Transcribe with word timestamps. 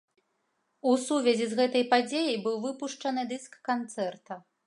У 0.91 0.93
сувязі 1.01 1.45
з 1.51 1.59
гэтай 1.59 1.85
падзеяй 1.91 2.37
быў 2.47 2.57
выпушчаны 2.65 3.21
дыск 3.35 3.61
канцэрта. 3.73 4.33